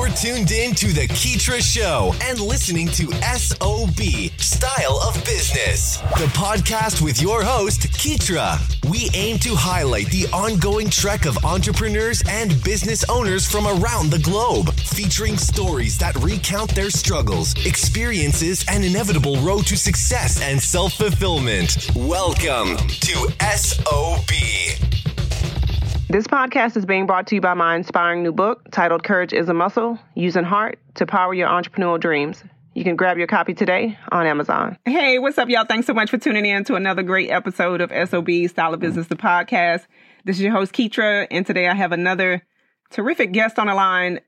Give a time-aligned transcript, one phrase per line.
[0.00, 4.00] You're tuned in to The Keetra Show and listening to SOB
[4.40, 8.58] Style of Business, the podcast with your host, Keetra.
[8.90, 14.20] We aim to highlight the ongoing trek of entrepreneurs and business owners from around the
[14.20, 20.94] globe, featuring stories that recount their struggles, experiences, and inevitable road to success and self
[20.94, 21.90] fulfillment.
[21.94, 24.30] Welcome to SOB.
[26.10, 29.48] This podcast is being brought to you by my inspiring new book titled Courage is
[29.48, 32.42] a Muscle Using Heart to Power Your Entrepreneurial Dreams.
[32.74, 34.76] You can grab your copy today on Amazon.
[34.84, 35.66] Hey, what's up, y'all?
[35.66, 39.06] Thanks so much for tuning in to another great episode of SOB Style of Business,
[39.06, 39.86] the podcast.
[40.24, 42.42] This is your host, Keetra, and today I have another
[42.90, 44.18] terrific guest on the line.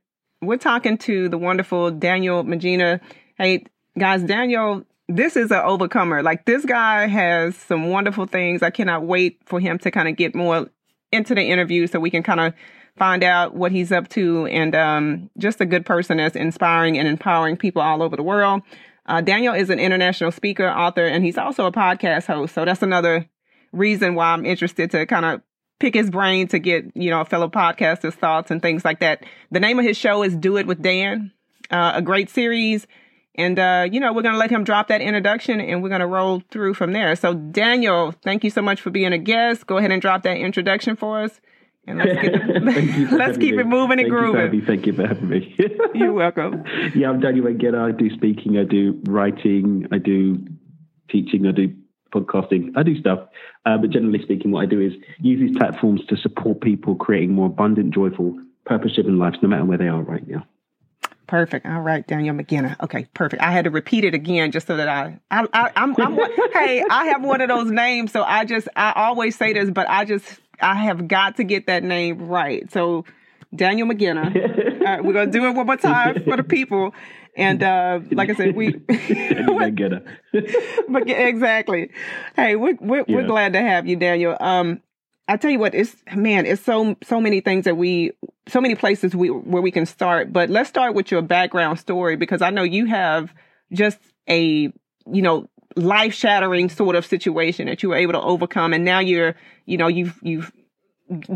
[0.41, 3.01] We're talking to the wonderful Daniel Mangena.
[3.37, 3.65] Hey,
[3.99, 6.23] guys, Daniel, this is an overcomer.
[6.23, 8.63] Like, this guy has some wonderful things.
[8.63, 10.69] I cannot wait for him to kind of get more
[11.13, 12.55] into the interview so we can kind of
[12.97, 17.09] find out what he's up to and um, just a good person that's inspiring and
[17.09, 18.63] empowering people all over the world.
[19.07, 22.55] Uh, Daniel is an international speaker, author, and he's also a podcast host.
[22.55, 23.29] So that's another
[23.73, 25.43] reason why I'm interested to kind of
[25.81, 29.25] pick his brain to get, you know, fellow podcasters' thoughts and things like that.
[29.51, 31.33] The name of his show is Do It with Dan,
[31.71, 32.87] uh, a great series.
[33.35, 36.03] And, uh, you know, we're going to let him drop that introduction and we're going
[36.03, 37.17] to roll through from there.
[37.17, 39.67] So, Daniel, thank you so much for being a guest.
[39.67, 41.41] Go ahead and drop that introduction for us.
[41.87, 43.63] And let's, get it, let's keep me.
[43.63, 44.55] it moving and Thank grooving.
[44.55, 45.57] You Thank you for having me.
[45.95, 46.63] You're welcome.
[46.95, 47.89] yeah, I'm Daniel Mangena.
[47.89, 50.47] I do speaking, I do writing, I do
[51.11, 51.75] teaching, I do
[52.15, 53.21] podcasting, I do stuff.
[53.65, 57.35] Uh, but generally speaking, what I do is use these platforms to support people creating
[57.35, 60.47] more abundant, joyful, purpose driven lives, no matter where they are right now.
[61.27, 61.67] Perfect.
[61.67, 62.77] All right, Daniel McGinnis.
[62.83, 63.43] Okay, perfect.
[63.43, 66.15] I had to repeat it again just so that I, I, I I'm, I'm,
[66.53, 69.89] hey, I have one of those names, so I just, I always say this, but
[69.89, 72.71] I just, I have got to get that name right.
[72.73, 73.05] So,
[73.55, 74.35] Daniel McGinnis.
[74.81, 76.95] All right, we're gonna do it one more time for the people.
[77.37, 78.73] And uh, like I said, we
[80.89, 81.91] but exactly.
[82.37, 83.17] Hey, we're we're, Yeah.
[83.17, 84.37] we're glad to have you, Daniel.
[84.39, 84.83] Um,
[85.29, 88.13] I tell you what, it's man, it's so so many things that we,
[88.49, 90.33] so many places we where we can start.
[90.33, 93.33] But let's start with your background story because I know you have
[93.73, 94.73] just a
[95.11, 98.99] you know life shattering sort of situation that you were able to overcome, and now
[98.99, 100.53] you're you know you've you've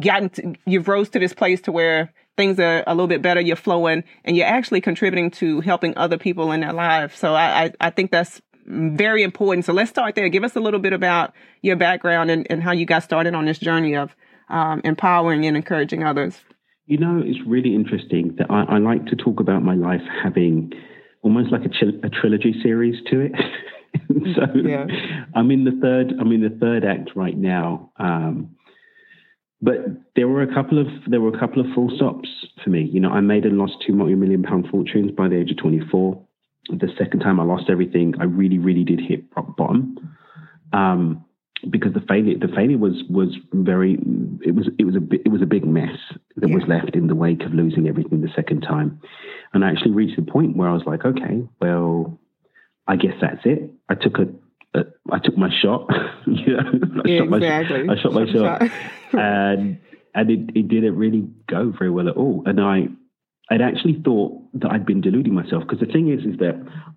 [0.01, 3.41] gotten to, you've rose to this place to where things are a little bit better
[3.41, 7.65] you're flowing and you're actually contributing to helping other people in their lives so i
[7.65, 10.93] i, I think that's very important so let's start there give us a little bit
[10.93, 11.32] about
[11.62, 14.15] your background and, and how you got started on this journey of
[14.49, 16.41] um, empowering and encouraging others
[16.87, 20.72] You know, it's really interesting that I, I like to talk about my life having
[21.22, 23.32] almost like a, chil- a trilogy series to it.
[24.37, 24.87] so Yeah.
[25.34, 26.12] I'm in the third.
[26.21, 27.91] I'm in the third act right now.
[27.98, 28.54] Um,
[29.60, 29.78] but
[30.15, 32.28] there were a couple of there were a couple of full stops
[32.62, 32.83] for me.
[32.83, 36.22] You know, I made and lost two multi-million pound fortunes by the age of 24.
[36.69, 40.16] The second time I lost everything, I really, really did hit rock bottom.
[40.72, 41.25] Um,
[41.71, 43.94] because the failure the failure was was very
[44.43, 45.99] it was it was a it was a big mess
[46.37, 49.00] that was left in the wake of losing everything the second time
[49.53, 52.19] and I actually reached the point where I was like okay well
[52.87, 55.88] I guess that's it I took a, I took my shot
[56.27, 57.88] you know I shot my Exactly.
[57.88, 58.71] I shot my shot shot.
[59.12, 59.78] and
[60.15, 62.88] and it, it didn't really go very well at all and I
[63.50, 66.55] I'd actually thought that I'd been deluding myself because the thing is, is that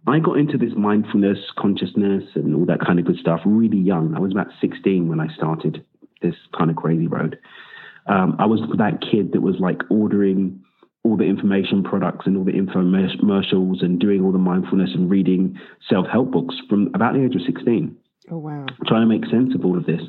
[0.08, 4.16] I got into this mindfulness, consciousness, and all that kind of good stuff really young.
[4.16, 5.84] I was about 16 when I started
[6.22, 7.40] this kind of crazy road.
[8.08, 10.64] Um, I was that kid that was like ordering
[11.04, 15.58] all the information products and all the infomercials and doing all the mindfulness and reading
[15.90, 17.96] self help books from about the age of 16
[18.32, 20.02] oh wow trying to make sense of all of this.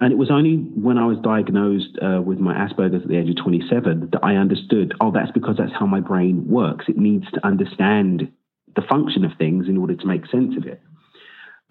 [0.00, 3.28] And it was only when I was diagnosed uh, with my Asperger's at the age
[3.28, 6.86] of 27 that I understood, oh, that's because that's how my brain works.
[6.88, 8.30] It needs to understand
[8.74, 10.80] the function of things in order to make sense of it.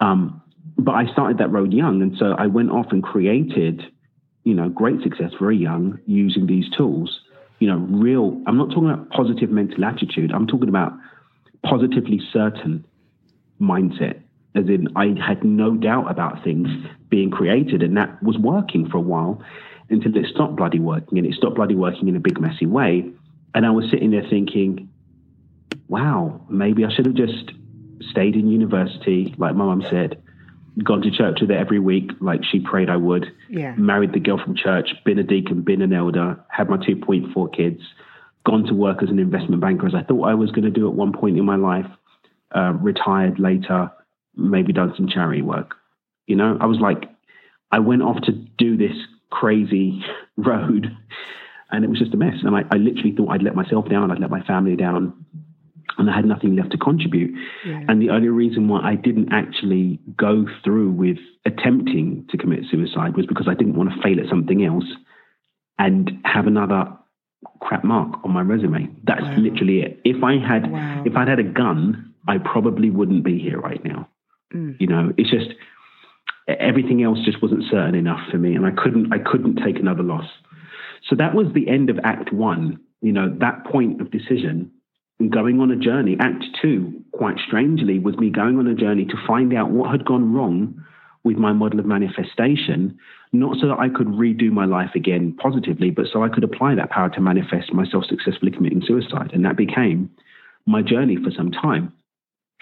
[0.00, 0.42] Um,
[0.78, 2.00] but I started that road young.
[2.00, 3.82] And so I went off and created,
[4.44, 7.20] you know, great success very young using these tools.
[7.58, 10.32] You know, real, I'm not talking about positive mental attitude.
[10.32, 10.92] I'm talking about
[11.64, 12.84] positively certain
[13.60, 14.22] mindset
[14.54, 16.68] as in I had no doubt about things
[17.12, 19.42] being created, and that was working for a while
[19.90, 23.04] until it stopped bloody working, and it stopped bloody working in a big messy way.
[23.54, 24.88] And I was sitting there thinking,
[25.88, 27.52] wow, maybe I should have just
[28.10, 30.22] stayed in university, like my mum said,
[30.82, 34.20] gone to church with her every week, like she prayed I would, yeah married the
[34.20, 37.82] girl from church, been a deacon, been an elder, had my 2.4 kids,
[38.46, 40.88] gone to work as an investment banker as I thought I was going to do
[40.88, 41.90] at one point in my life,
[42.56, 43.90] uh, retired later,
[44.34, 45.76] maybe done some charity work.
[46.26, 47.04] You know, I was like,
[47.70, 48.96] I went off to do this
[49.30, 50.02] crazy
[50.36, 50.96] road
[51.72, 52.34] and it was just a mess.
[52.42, 55.24] And I, I literally thought I'd let myself down, I'd let my family down,
[55.98, 57.34] and I had nothing left to contribute.
[57.66, 57.80] Yeah.
[57.88, 63.16] And the only reason why I didn't actually go through with attempting to commit suicide
[63.16, 64.84] was because I didn't want to fail at something else
[65.78, 66.84] and have another
[67.60, 68.88] crap mark on my resume.
[69.04, 69.36] That's wow.
[69.38, 70.00] literally it.
[70.04, 71.02] If I had wow.
[71.04, 74.08] if I'd had a gun, I probably wouldn't be here right now.
[74.54, 74.76] Mm.
[74.78, 75.50] You know, it's just
[76.48, 80.02] everything else just wasn't certain enough for me and I couldn't I couldn't take another
[80.02, 80.28] loss.
[81.08, 84.70] So that was the end of act 1, you know, that point of decision
[85.18, 86.16] and going on a journey.
[86.20, 90.04] Act 2, quite strangely, was me going on a journey to find out what had
[90.04, 90.82] gone wrong
[91.24, 92.98] with my model of manifestation,
[93.32, 96.74] not so that I could redo my life again positively, but so I could apply
[96.74, 99.30] that power to manifest myself successfully committing suicide.
[99.32, 100.10] And that became
[100.66, 101.92] my journey for some time.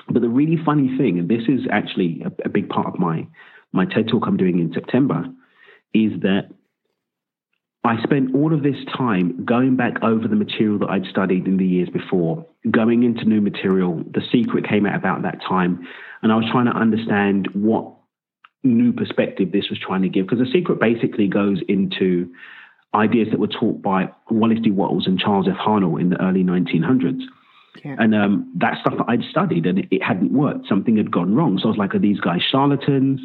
[0.09, 3.27] But the really funny thing, and this is actually a, a big part of my,
[3.73, 5.25] my TED talk I'm doing in September,
[5.95, 6.51] is that
[7.83, 11.57] I spent all of this time going back over the material that I'd studied in
[11.57, 14.03] the years before, going into new material.
[14.13, 15.87] The secret came out about that time,
[16.23, 17.95] and I was trying to understand what
[18.63, 20.27] new perspective this was trying to give.
[20.27, 22.31] Because the secret basically goes into
[22.95, 24.71] ideas that were taught by Wallace D.
[24.71, 25.57] Wattles and Charles F.
[25.57, 27.23] Haanel in the early 1900s.
[27.85, 27.97] Yeah.
[27.99, 30.67] And um, that stuff that I'd studied and it, it, hadn't worked.
[30.69, 31.59] Something had gone wrong.
[31.59, 33.21] So I was like, are these guys charlatans?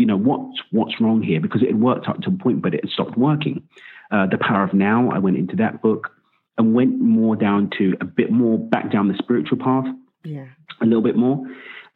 [0.00, 1.40] You know, what's, what's wrong here?
[1.40, 3.68] Because it had worked up to a point, but it had stopped working.
[4.10, 6.10] Uh, the Power of Now, I went into that book
[6.56, 9.84] and went more down to a bit more back down the spiritual path.
[10.24, 10.46] Yeah.
[10.80, 11.46] A little bit more.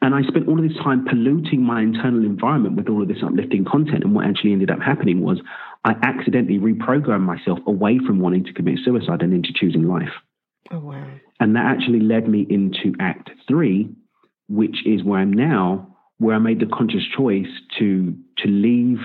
[0.03, 3.23] And I spent all of this time polluting my internal environment with all of this
[3.23, 4.03] uplifting content.
[4.03, 5.39] And what actually ended up happening was
[5.83, 10.13] I accidentally reprogrammed myself away from wanting to commit suicide and into choosing life.
[10.69, 11.07] Oh, wow.
[11.39, 13.89] And that actually led me into Act Three,
[14.47, 17.47] which is where I'm now, where I made the conscious choice
[17.79, 18.99] to to leave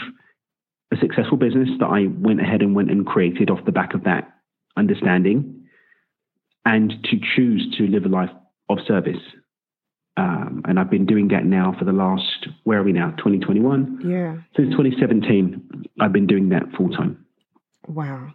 [0.92, 4.04] a successful business that I went ahead and went and created off the back of
[4.04, 4.32] that
[4.76, 5.66] understanding,
[6.64, 8.30] and to choose to live a life
[8.68, 9.20] of service
[10.20, 14.02] um, and I've been doing that now for the last, where are we now, 2021?
[14.04, 14.36] Yeah.
[14.56, 17.24] Since 2017, I've been doing that full time.
[17.86, 18.34] Wow.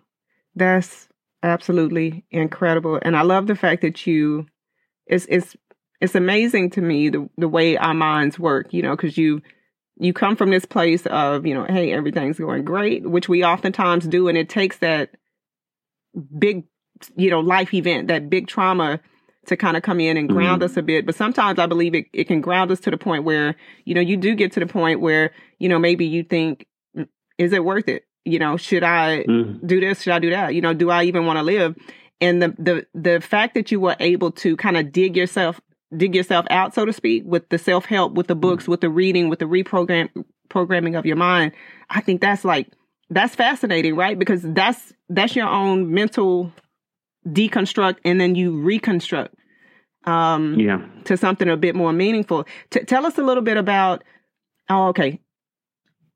[0.56, 1.08] That's
[1.44, 3.00] absolutely incredible.
[3.04, 4.48] And I love the fact that you,
[5.06, 5.56] it's, it's,
[6.02, 9.42] it's amazing to me the, the way our minds work, you know, because you,
[9.98, 14.08] you come from this place of, you know, hey, everything's going great, which we oftentimes
[14.08, 14.28] do.
[14.28, 15.12] And it takes that
[16.38, 16.66] big,
[17.16, 19.00] you know, life event, that big trauma
[19.48, 20.72] to kind of come in and ground mm-hmm.
[20.72, 21.06] us a bit.
[21.06, 23.56] But sometimes I believe it, it can ground us to the point where,
[23.86, 26.66] you know, you do get to the point where, you know, maybe you think,
[26.98, 27.08] mm,
[27.38, 28.04] is it worth it?
[28.26, 29.66] You know, should I mm-hmm.
[29.66, 30.02] do this?
[30.02, 30.56] Should I do that?
[30.56, 31.76] You know, do I even want to live?
[32.22, 35.62] And the, the, the fact that you were able to kind of dig yourself,
[35.98, 38.90] dig yourself out, so to speak, with the self help, with the books, with the
[38.90, 40.10] reading, with the reprogram,
[40.50, 41.52] programming of your mind,
[41.90, 42.68] I think that's like,
[43.10, 44.18] that's fascinating, right?
[44.18, 46.52] Because that's, that's your own mental
[47.28, 49.36] deconstruct and then you reconstruct
[50.06, 50.86] um, yeah.
[51.06, 52.46] to something a bit more meaningful.
[52.70, 54.04] T- tell us a little bit about,
[54.70, 55.20] oh, okay,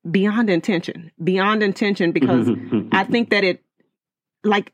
[0.10, 2.50] beyond intention, beyond intention, because
[2.92, 3.64] I think that it,
[4.44, 4.74] like,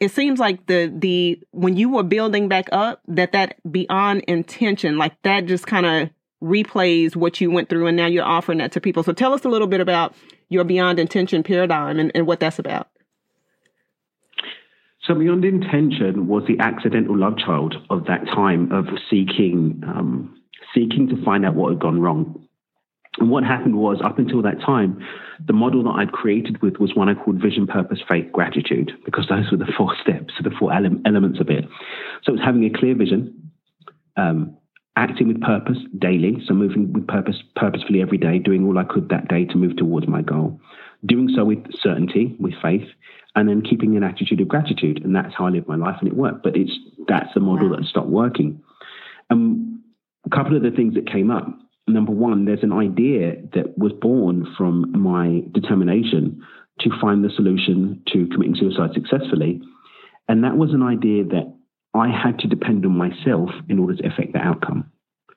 [0.00, 4.98] it seems like the the when you were building back up that that beyond intention
[4.98, 6.10] like that just kind of
[6.42, 9.44] replays what you went through and now you're offering that to people so tell us
[9.44, 10.14] a little bit about
[10.48, 12.88] your beyond intention paradigm and, and what that's about
[15.06, 20.40] so beyond intention was the accidental love child of that time of seeking, um,
[20.74, 22.45] seeking to find out what had gone wrong.
[23.18, 25.02] And what happened was, up until that time,
[25.44, 29.26] the model that I'd created with was one I called vision, purpose, faith, gratitude, because
[29.28, 31.64] those were the four steps, the four ele- elements of it.
[32.22, 33.52] So it was having a clear vision,
[34.16, 34.56] um,
[34.96, 39.08] acting with purpose daily, so moving with purpose purposefully every day, doing all I could
[39.10, 40.60] that day to move towards my goal,
[41.04, 42.88] doing so with certainty, with faith,
[43.34, 45.04] and then keeping an attitude of gratitude.
[45.04, 46.42] And that's how I live my life, and it worked.
[46.42, 46.72] But it's
[47.08, 47.76] that's the model wow.
[47.76, 48.62] that stopped working.
[49.30, 49.82] Um,
[50.24, 51.46] a couple of the things that came up.
[51.88, 56.42] Number one, there's an idea that was born from my determination
[56.80, 59.60] to find the solution to committing suicide successfully.
[60.28, 61.54] And that was an idea that
[61.94, 64.90] I had to depend on myself in order to affect the outcome.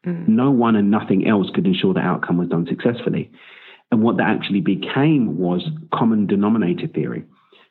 [0.06, 0.28] Mm.
[0.28, 3.32] No one and nothing else could ensure the outcome was done successfully.
[3.92, 7.24] And what that actually became was common denominator theory.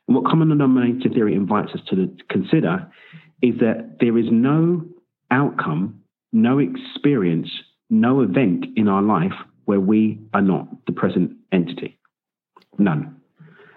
[0.06, 2.90] And what common denominator theory invites us to consider
[3.42, 4.84] is that there is no
[5.30, 6.00] outcome,
[6.32, 7.50] no experience,
[7.90, 9.32] no event in our life
[9.64, 11.98] where we are not the present entity.
[12.78, 13.18] None.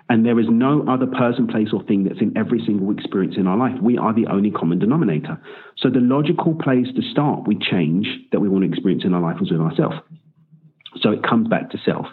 [0.09, 3.47] And there is no other person, place, or thing that's in every single experience in
[3.47, 3.79] our life.
[3.81, 5.41] We are the only common denominator.
[5.77, 9.21] So the logical place to start with change that we want to experience in our
[9.21, 9.95] life is with ourselves.
[11.01, 12.07] So it comes back to self.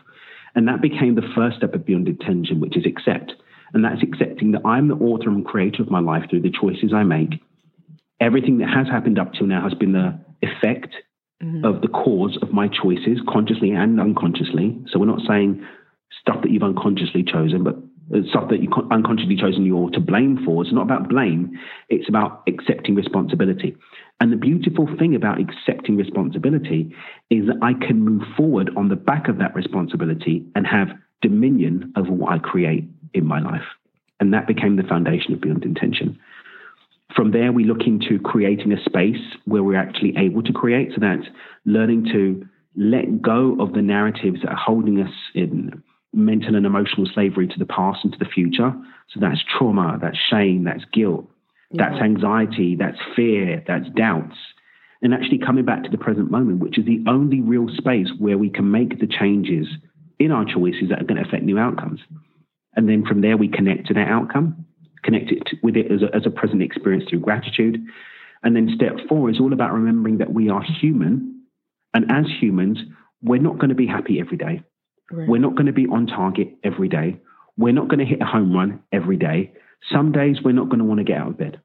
[0.55, 3.33] And that became the first step of beyond intention, which is accept.
[3.75, 6.93] And that's accepting that I'm the author and creator of my life through the choices
[6.95, 7.43] I make.
[8.21, 10.95] Everything that has happened up till now has been the effect
[11.42, 11.64] mm-hmm.
[11.64, 14.78] of the cause of my choices, consciously and unconsciously.
[14.90, 15.64] So we're not saying
[16.21, 17.76] stuff that you've unconsciously chosen, but
[18.30, 20.62] stuff that you unconsciously chosen you're to blame for.
[20.62, 21.59] It's not about blame.
[21.88, 23.76] It's about accepting responsibility.
[24.21, 26.95] And the beautiful thing about accepting responsibility
[27.30, 30.88] is that I can move forward on the back of that responsibility and have
[31.21, 33.66] dominion over what I create in my life.
[34.21, 36.18] And that became the foundation of Beyond Intention.
[37.15, 40.91] From there, we look into creating a space where we're actually able to create.
[40.95, 41.27] So that's
[41.65, 42.47] learning to
[42.77, 47.59] let go of the narratives that are holding us in mental and emotional slavery to
[47.59, 48.73] the past and to the future.
[49.11, 51.27] So that's trauma, that's shame, that's guilt,
[51.71, 51.91] yeah.
[51.91, 54.37] that's anxiety, that's fear, that's doubts.
[55.00, 58.37] And actually coming back to the present moment, which is the only real space where
[58.37, 59.67] we can make the changes
[60.19, 62.00] in our choices that are going to affect new outcomes.
[62.75, 64.67] And then from there, we connect to that outcome,
[65.02, 67.85] connect it with it as a, as a present experience through gratitude.
[68.43, 71.43] And then step four is all about remembering that we are human.
[71.95, 72.78] And as humans,
[73.23, 74.62] we're not going to be happy every day.
[75.11, 75.28] Right.
[75.28, 77.19] We're not going to be on target every day.
[77.57, 79.52] We're not going to hit a home run every day.
[79.90, 81.61] Some days we're not going to want to get out of bed.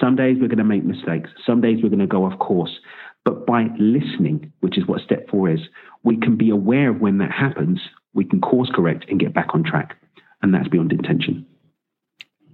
[0.00, 1.30] Some days we're going to make mistakes.
[1.44, 2.78] Some days we're going to go off course.
[3.24, 5.60] But by listening, which is what step four is,
[6.02, 7.80] we can be aware of when that happens.
[8.12, 9.96] We can course correct and get back on track.
[10.42, 11.46] And that's beyond intention.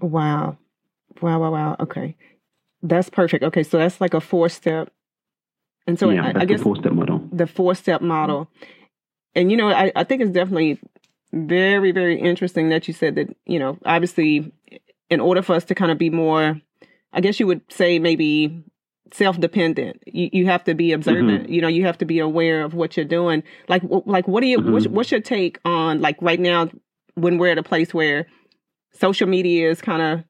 [0.00, 0.58] Wow.
[1.20, 1.76] Wow, wow, wow.
[1.80, 2.16] Okay.
[2.82, 3.44] That's perfect.
[3.44, 3.62] Okay.
[3.62, 4.90] So that's like a four step.
[5.86, 7.28] And so yeah, I, I guess the four step model.
[7.32, 8.48] The four step model
[9.34, 10.80] and you know, I, I think it's definitely
[11.32, 14.52] very, very interesting that you said that, you know, obviously
[15.08, 16.60] in order for us to kind of be more,
[17.12, 18.64] I guess you would say maybe
[19.12, 21.52] self-dependent you, you have to be observant mm-hmm.
[21.52, 24.46] you know you have to be aware of what you're doing like like what do
[24.46, 24.70] you mm-hmm.
[24.70, 26.68] what's, what's your take on like right now
[27.14, 28.28] when we're at a place where
[28.92, 30.24] social media is kind of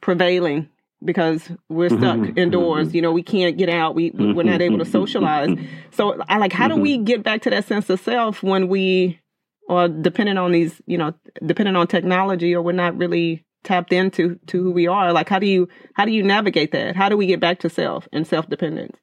[0.00, 0.68] prevailing
[1.04, 2.38] because we're stuck mm-hmm.
[2.38, 2.88] indoors.
[2.88, 2.96] Mm-hmm.
[2.96, 3.94] You know, we can't get out.
[3.94, 4.34] We mm-hmm.
[4.34, 5.58] we're not able to socialize.
[5.90, 7.04] So I like how do we mm-hmm.
[7.04, 9.20] get back to that sense of self when we
[9.68, 14.38] or depending on these, you know, depending on technology or we're not really tapped into
[14.46, 15.12] to who we are.
[15.12, 16.96] Like how do you how do you navigate that?
[16.96, 18.96] How do we get back to self and self dependence?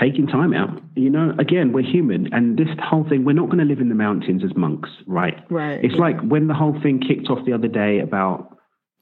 [0.00, 0.82] Taking time out.
[0.94, 3.88] You know, again, we're human and this whole thing, we're not going to live in
[3.88, 5.38] the mountains as monks, right?
[5.50, 5.82] Right.
[5.82, 8.56] It's like when the whole thing kicked off the other day about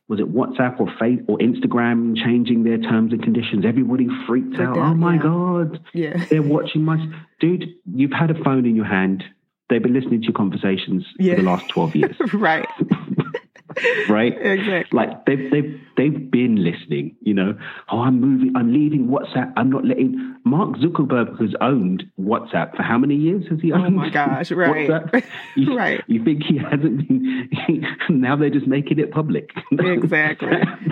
[0.08, 3.64] was it WhatsApp or Facebook or Instagram changing their terms and conditions?
[3.64, 4.74] Everybody freaked out.
[4.74, 5.22] That, oh my yeah.
[5.22, 5.84] God.
[5.94, 6.24] Yeah.
[6.28, 6.98] They're watching my
[7.40, 7.64] dude,
[7.94, 9.24] you've had a phone in your hand.
[9.70, 11.34] They've been listening to your conversations yeah.
[11.34, 12.16] for the last 12 years.
[12.34, 12.68] right.
[14.08, 14.34] right?
[14.54, 14.96] Exactly.
[14.96, 17.16] Like they've they've they've been listening.
[17.20, 17.58] You know,
[17.90, 19.52] oh, I'm moving, I'm leaving WhatsApp.
[19.56, 23.86] I'm not letting Mark Zuckerberg has owned WhatsApp for how many years has he owned?
[23.86, 24.50] Oh my gosh!
[24.50, 25.24] Right?
[25.56, 26.02] You, right.
[26.06, 27.48] You think he hasn't been?
[28.08, 29.50] now they're just making it public.
[29.70, 30.48] exactly.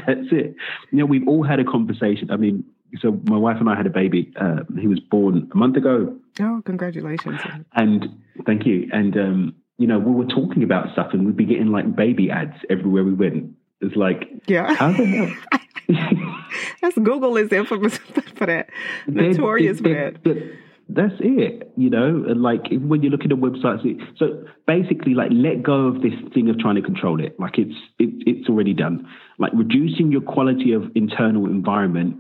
[0.06, 0.54] That's it.
[0.90, 2.30] You know, we've all had a conversation.
[2.30, 2.64] I mean,
[3.00, 4.32] so my wife and I had a baby.
[4.40, 6.16] Uh, he was born a month ago.
[6.40, 7.40] Oh, congratulations!
[7.74, 8.08] And
[8.46, 8.88] thank you.
[8.92, 12.30] And um, you know, we were talking about stuff and we'd be getting like baby
[12.30, 13.50] ads everywhere we went.
[13.80, 16.36] It's like, yeah, how the hell?
[16.80, 17.96] That's Google is infamous
[18.36, 18.70] for that,
[19.08, 20.58] notorious for that.
[20.88, 22.24] That's it, you know.
[22.28, 26.48] And like when you're looking at websites, so basically, like let go of this thing
[26.48, 27.34] of trying to control it.
[27.40, 29.08] Like it's it, it's already done.
[29.40, 32.18] Like reducing your quality of internal environment.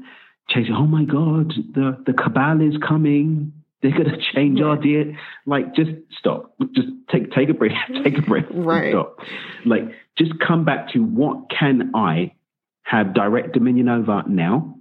[0.48, 3.52] Chasing, oh my god, the the cabal is coming
[3.90, 4.66] they're going to change yeah.
[4.66, 5.08] our diet.
[5.44, 6.54] Like, just stop.
[6.74, 7.72] Just take take a breath.
[8.04, 8.46] Take a breath.
[8.50, 8.92] Right.
[8.92, 9.18] Stop.
[9.64, 9.82] Like,
[10.16, 12.34] just come back to what can I
[12.82, 14.76] have direct dominion over now,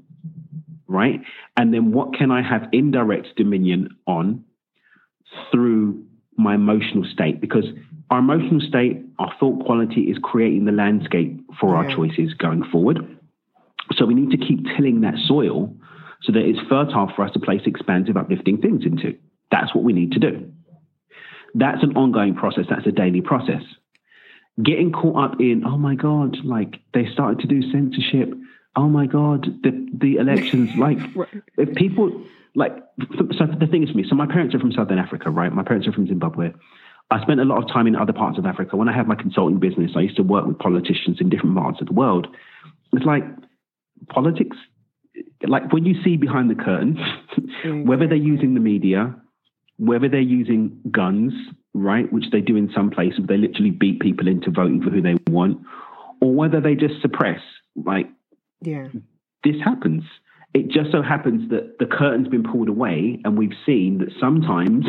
[0.87, 1.21] right?
[1.57, 4.43] And then what can I have indirect dominion on
[5.51, 6.05] through
[6.37, 7.41] my emotional state?
[7.41, 7.65] Because
[8.09, 11.75] our emotional state, our thought quality is creating the landscape for yeah.
[11.77, 13.17] our choices going forward.
[13.95, 15.73] So we need to keep tilling that soil
[16.23, 19.17] so that it's fertile for us to place expansive, uplifting things into.
[19.49, 20.51] That's what we need to do.
[21.53, 22.65] That's an ongoing process.
[22.69, 23.63] That's a daily process.
[24.61, 28.33] Getting caught up in, oh my God, like they started to do censorship.
[28.75, 30.97] Oh my God, the, the elections, like
[31.57, 32.23] if people,
[32.55, 32.75] like,
[33.37, 35.51] so the thing is for me, so my parents are from Southern Africa, right?
[35.51, 36.53] My parents are from Zimbabwe.
[37.09, 38.77] I spent a lot of time in other parts of Africa.
[38.77, 41.81] When I had my consulting business, I used to work with politicians in different parts
[41.81, 42.27] of the world.
[42.93, 43.23] It's like
[44.07, 44.55] politics
[45.47, 46.97] like when you see behind the curtain,
[47.37, 47.87] mm-hmm.
[47.87, 49.15] whether they're using the media,
[49.77, 51.33] whether they're using guns,
[51.73, 55.01] right, which they do in some places, they literally beat people into voting for who
[55.01, 55.57] they want,
[56.21, 57.41] or whether they just suppress,
[57.85, 58.07] like,
[58.61, 58.87] yeah,
[59.43, 60.03] this happens.
[60.53, 64.85] It just so happens that the curtain's been pulled away, and we've seen that sometimes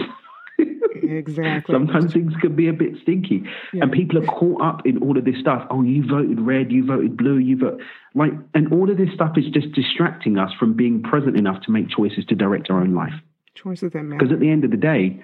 [1.02, 1.72] Exactly.
[1.72, 3.42] Sometimes things can be a bit stinky,
[3.72, 3.82] yeah.
[3.82, 5.66] and people are caught up in all of this stuff.
[5.70, 7.80] Oh, you voted red, you voted blue, you vote
[8.14, 11.70] like, and all of this stuff is just distracting us from being present enough to
[11.70, 13.14] make choices to direct our own life.
[13.54, 14.18] Choices that matter.
[14.18, 15.22] Because at the end of the day,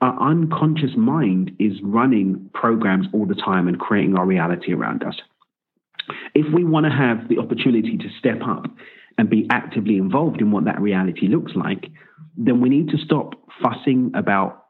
[0.00, 5.14] our unconscious mind is running programs all the time and creating our reality around us.
[6.34, 8.66] If we want to have the opportunity to step up
[9.16, 11.86] and be actively involved in what that reality looks like,
[12.36, 14.63] then we need to stop fussing about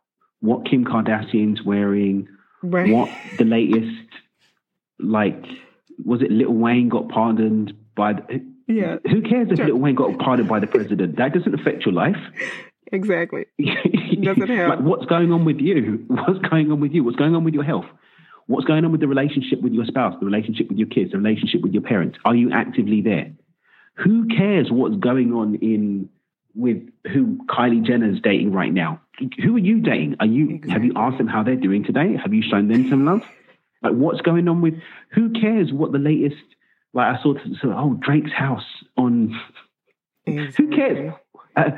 [0.44, 2.28] what Kim Kardashian's wearing,
[2.62, 2.90] right.
[2.90, 4.08] what the latest,
[4.98, 5.42] like,
[6.04, 8.96] was it Lil Wayne got pardoned by the, yeah.
[9.10, 11.16] Who cares if Lil Wayne got pardoned by the president?
[11.16, 12.16] That doesn't affect your life.
[12.92, 13.46] Exactly.
[14.22, 14.68] Doesn't help.
[14.68, 16.04] like, what's going on with you?
[16.08, 17.02] What's going on with you?
[17.02, 17.86] What's going on with your health?
[18.46, 21.18] What's going on with the relationship with your spouse, the relationship with your kids, the
[21.18, 22.18] relationship with your parents?
[22.24, 23.32] Are you actively there?
[23.96, 26.08] Who cares what's going on in
[26.54, 26.82] with
[27.12, 29.00] who Kylie Jenner's dating right now?
[29.42, 30.16] Who are you dating?
[30.20, 30.72] Are you exactly.
[30.72, 32.16] have you asked them how they're doing today?
[32.16, 33.22] Have you shown them some love?
[33.82, 34.74] Like what's going on with
[35.10, 36.42] who cares what the latest
[36.94, 38.64] like I saw so, oh Drake's house
[38.96, 39.38] on
[40.26, 40.64] exactly.
[40.64, 41.14] who cares?
[41.56, 41.70] Uh,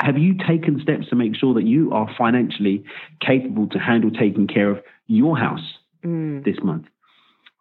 [0.00, 2.84] have you taken steps to make sure that you are financially
[3.20, 6.42] capable to handle taking care of your house mm.
[6.44, 6.86] this month?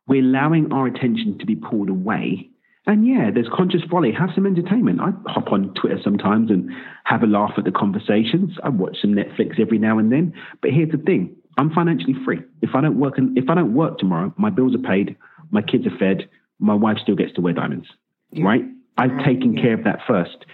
[0.07, 2.49] We're allowing our attention to be pulled away.
[2.87, 4.11] And yeah, there's conscious folly.
[4.11, 4.99] Have some entertainment.
[5.01, 6.71] I hop on Twitter sometimes and
[7.03, 8.57] have a laugh at the conversations.
[8.63, 10.33] I watch some Netflix every now and then.
[10.61, 12.39] But here's the thing: I'm financially free.
[12.61, 15.17] If I don't work, and if I don't work tomorrow, my bills are paid,
[15.51, 17.87] my kids are fed, my wife still gets to wear diamonds.
[18.31, 18.45] Yeah.
[18.45, 18.63] Right?
[18.97, 19.61] I've taken yeah.
[19.61, 20.45] care of that first.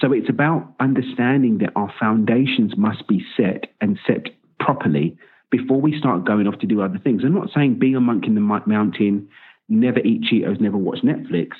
[0.00, 4.26] So it's about understanding that our foundations must be set and set
[4.58, 5.16] properly
[5.50, 7.22] before we start going off to do other things.
[7.24, 9.28] I'm not saying be a monk in the mountain,
[9.68, 11.50] never eat Cheetos, never watch Netflix.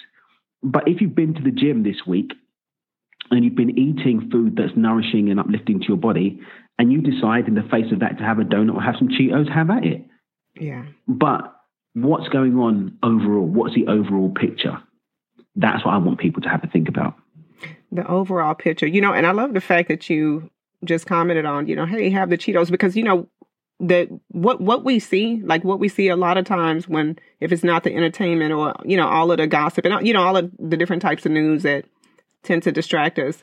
[0.62, 2.32] But if you've been to the gym this week
[3.30, 6.40] and you've been eating food that's nourishing and uplifting to your body,
[6.78, 9.08] and you decide in the face of that to have a donut or have some
[9.08, 10.04] Cheetos, have at it.
[10.58, 10.84] Yeah.
[11.06, 11.54] But
[11.94, 13.46] what's going on overall?
[13.46, 14.82] What's the overall picture?
[15.56, 17.14] That's what I want people to have to think about
[17.94, 18.86] the overall picture.
[18.86, 20.50] You know, and I love the fact that you
[20.84, 23.28] just commented on, you know, hey, have the Cheetos because you know
[23.80, 27.52] that what what we see, like what we see a lot of times when if
[27.52, 30.36] it's not the entertainment or you know all of the gossip and you know all
[30.36, 31.84] of the different types of news that
[32.42, 33.42] tend to distract us,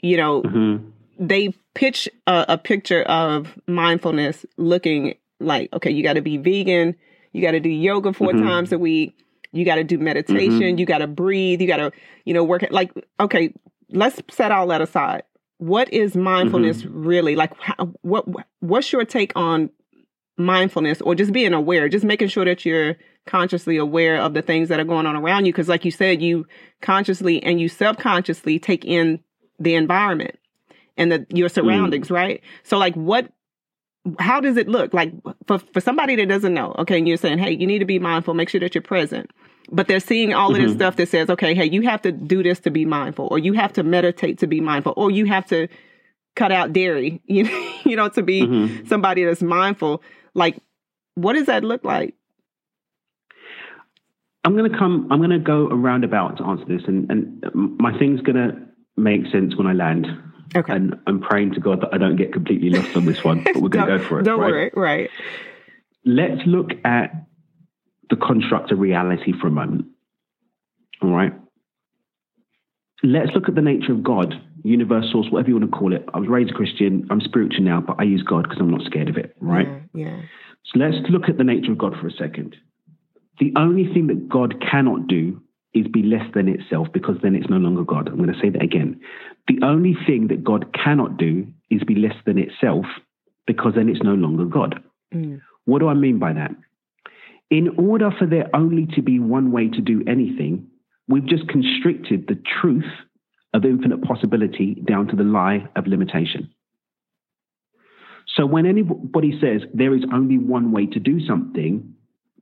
[0.00, 0.88] you know, mm-hmm.
[1.18, 6.94] they pitch a, a picture of mindfulness looking like okay, you got to be vegan,
[7.32, 8.46] you got to do yoga 4 mm-hmm.
[8.46, 9.14] times a week
[9.52, 10.60] you got to do meditation.
[10.60, 10.78] Mm-hmm.
[10.78, 11.60] You got to breathe.
[11.60, 11.92] You got to,
[12.24, 13.52] you know, work like, okay,
[13.90, 15.22] let's set all that aside.
[15.58, 17.04] What is mindfulness mm-hmm.
[17.04, 17.52] really like?
[17.60, 18.26] How, what,
[18.60, 19.70] what's your take on
[20.36, 24.68] mindfulness or just being aware, just making sure that you're consciously aware of the things
[24.68, 25.52] that are going on around you?
[25.52, 26.46] Cause like you said, you
[26.80, 29.20] consciously and you subconsciously take in
[29.58, 30.38] the environment
[30.96, 32.14] and the, your surroundings, mm.
[32.14, 32.42] right?
[32.62, 33.32] So like what
[34.18, 35.12] how does it look like
[35.46, 37.98] for, for somebody that doesn't know okay and you're saying hey you need to be
[37.98, 39.30] mindful make sure that you're present
[39.70, 40.78] but they're seeing all of this mm-hmm.
[40.78, 43.52] stuff that says okay hey you have to do this to be mindful or you
[43.52, 45.68] have to meditate to be mindful or you have to
[46.36, 48.86] cut out dairy you know, you know to be mm-hmm.
[48.86, 50.02] somebody that's mindful
[50.34, 50.58] like
[51.14, 52.14] what does that look like
[54.44, 57.78] i'm going to come i'm going to go around about to answer this and, and
[57.78, 58.56] my thing's going to
[58.96, 60.06] make sense when i land
[60.56, 60.72] Okay.
[60.72, 63.56] And I'm praying to God that I don't get completely lost on this one, but
[63.56, 64.22] we're going to go for it.
[64.22, 64.50] Don't right?
[64.50, 64.70] worry.
[64.74, 65.10] Right.
[66.04, 67.27] Let's look at
[68.10, 69.86] the construct of reality for a moment.
[71.02, 71.32] All right.
[73.02, 76.04] Let's look at the nature of God, universe source, whatever you want to call it.
[76.12, 77.06] I was raised a Christian.
[77.10, 79.36] I'm spiritual now, but I use God because I'm not scared of it.
[79.40, 79.68] Right.
[79.94, 80.20] Yeah, yeah.
[80.64, 82.56] So let's look at the nature of God for a second.
[83.38, 85.40] The only thing that God cannot do
[85.74, 88.08] is be less than itself because then it's no longer God.
[88.08, 89.00] I'm going to say that again.
[89.46, 92.86] The only thing that God cannot do is be less than itself
[93.46, 94.82] because then it's no longer God.
[95.14, 95.40] Mm.
[95.66, 96.50] What do I mean by that?
[97.50, 100.66] In order for there only to be one way to do anything,
[101.08, 102.84] we've just constricted the truth
[103.54, 106.50] of infinite possibility down to the lie of limitation.
[108.36, 111.94] So when anybody says there is only one way to do something,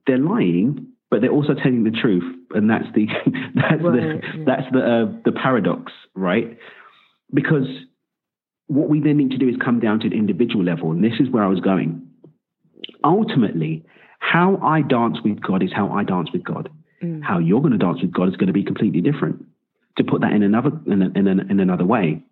[0.05, 3.07] they're lying, but they're also telling the truth, and that's the
[3.55, 4.43] that's right, the yeah.
[4.45, 6.57] that's the uh, the paradox, right?
[7.33, 7.67] because
[8.67, 10.91] what we then need to do is come down to an individual level.
[10.91, 12.05] And this is where I was going.
[13.03, 13.85] Ultimately,
[14.19, 16.69] how I dance with God is how I dance with God.
[17.03, 17.23] Mm.
[17.23, 19.45] How you're going to dance with God is going to be completely different.
[19.97, 22.23] To put that in another in, a, in, a, in another way,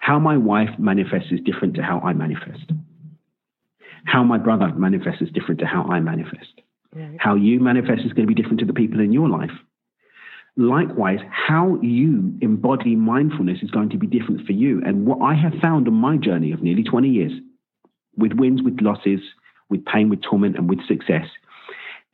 [0.00, 2.70] how my wife manifests is different to how I manifest.
[4.04, 6.62] How my brother manifests is different to how I manifest.
[6.94, 7.16] Right.
[7.18, 9.50] How you manifest is going to be different to the people in your life.
[10.56, 14.82] Likewise, how you embody mindfulness is going to be different for you.
[14.84, 17.32] And what I have found on my journey of nearly 20 years,
[18.16, 19.20] with wins, with losses,
[19.70, 21.26] with pain, with torment, and with success,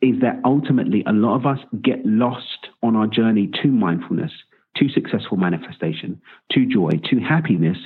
[0.01, 4.31] is that ultimately a lot of us get lost on our journey to mindfulness,
[4.77, 7.77] to successful manifestation, to joy, to happiness,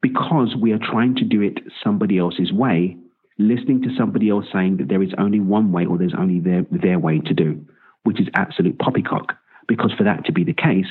[0.00, 2.96] because we are trying to do it somebody else's way,
[3.38, 6.64] listening to somebody else saying that there is only one way or there's only their,
[6.70, 7.66] their way to do,
[8.04, 9.34] which is absolute poppycock.
[9.66, 10.86] Because for that to be the case,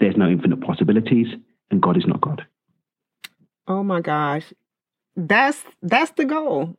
[0.00, 1.26] there's no infinite possibilities,
[1.70, 2.46] and God is not God.
[3.66, 4.52] Oh my gosh.
[5.16, 6.76] That's that's the goal.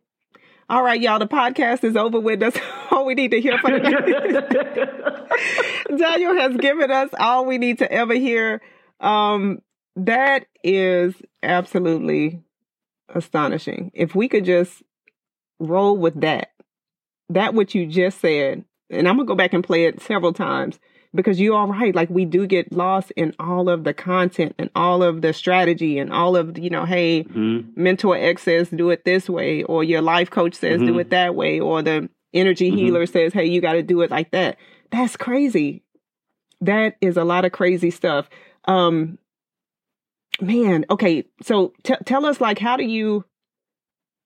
[0.70, 2.42] All right, y'all, the podcast is over with.
[2.42, 2.60] That's
[2.92, 4.86] all we need to hear for today.
[5.98, 8.62] Daniel has given us all we need to ever hear.
[9.00, 9.60] Um,
[9.96, 12.42] that is absolutely
[13.08, 13.92] astonishing.
[13.94, 14.84] If we could just
[15.60, 16.50] roll with that,
[17.30, 20.80] that what you just said, and I'm gonna go back and play it several times
[21.18, 21.94] because you're right.
[21.94, 26.00] Like we do get lost in all of the content and all of the strategy
[26.00, 27.70] and all of, you know, hey, mm-hmm.
[27.76, 30.94] mentor X says do it this way, or your life coach says mm-hmm.
[30.94, 32.78] do it that way, or the energy mm-hmm.
[32.78, 34.58] healer says, hey, you got to do it like that.
[34.92, 35.84] That's crazy.
[36.62, 38.30] That is a lot of crazy stuff.
[38.66, 39.18] Um,
[40.40, 41.26] man, okay.
[41.42, 43.26] So t- tell us like, how do you,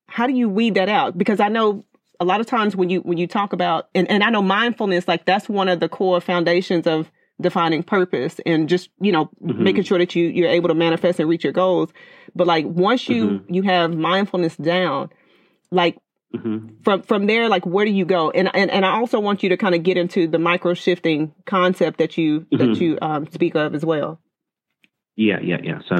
[0.08, 1.18] how do you weed that out?
[1.18, 1.84] Because I know
[2.22, 5.08] a lot of times when you when you talk about and, and I know mindfulness,
[5.08, 9.64] like that's one of the core foundations of defining purpose and just you know mm-hmm.
[9.64, 11.90] making sure that you you're able to manifest and reach your goals
[12.36, 13.54] but like once you mm-hmm.
[13.54, 15.10] you have mindfulness down
[15.72, 15.98] like
[16.36, 16.68] mm-hmm.
[16.84, 19.50] from from there like where do you go and and, and i also want you
[19.50, 22.84] to kind of get into the micro shifting concept that you that mm-hmm.
[22.84, 24.20] you um, speak of as well
[25.22, 25.80] yeah, yeah, yeah.
[25.88, 25.98] So,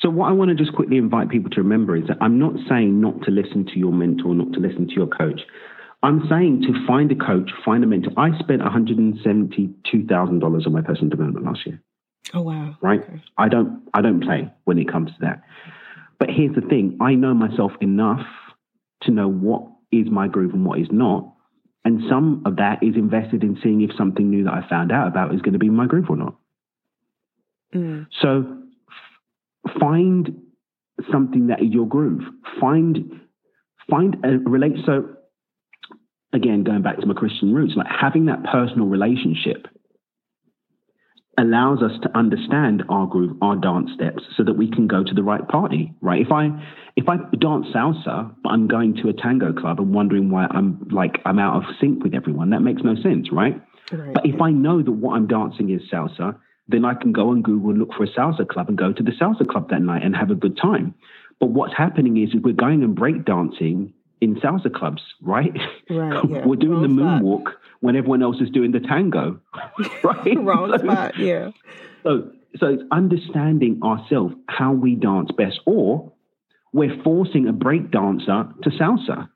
[0.00, 2.52] so what I want to just quickly invite people to remember is that I'm not
[2.68, 5.40] saying not to listen to your mentor, not to listen to your coach.
[6.02, 8.10] I'm saying to find a coach, find a mentor.
[8.16, 11.82] I spent $172,000 on my personal development last year.
[12.34, 12.76] Oh wow!
[12.82, 13.00] Right?
[13.00, 13.22] Okay.
[13.38, 15.40] I don't, I don't play when it comes to that.
[16.18, 18.26] But here's the thing: I know myself enough
[19.04, 21.32] to know what is my groove and what is not.
[21.86, 25.08] And some of that is invested in seeing if something new that I found out
[25.08, 26.34] about is going to be my groove or not.
[27.74, 28.06] Mm.
[28.20, 28.58] So
[29.66, 30.42] f- find
[31.10, 32.22] something that is your groove.
[32.60, 33.20] Find
[33.88, 34.76] find a relate.
[34.84, 35.08] So
[36.32, 39.66] again, going back to my Christian roots, like having that personal relationship
[41.38, 45.14] allows us to understand our groove, our dance steps, so that we can go to
[45.14, 45.92] the right party.
[46.00, 46.20] Right?
[46.20, 46.50] If I
[46.96, 50.86] if I dance salsa, but I'm going to a tango club and wondering why I'm
[50.90, 53.60] like I'm out of sync with everyone, that makes no sense, right?
[53.92, 54.14] right.
[54.14, 57.42] But if I know that what I'm dancing is salsa, then I can go on
[57.42, 60.02] Google and look for a salsa club and go to the salsa club that night
[60.04, 60.94] and have a good time.
[61.40, 65.52] But what's happening is, we're going and breakdancing in salsa clubs, right?
[65.88, 66.24] Right.
[66.28, 66.46] Yeah.
[66.46, 67.54] we're doing Wrong the moonwalk spot.
[67.80, 69.40] when everyone else is doing the tango,
[70.04, 70.36] right?
[70.38, 71.18] Wrong so, spot.
[71.18, 71.50] Yeah.
[72.02, 76.12] So, so it's understanding ourselves how we dance best, or
[76.72, 79.28] we're forcing a break dancer to salsa.